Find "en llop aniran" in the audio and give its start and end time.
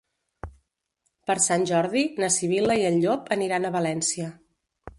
2.91-3.69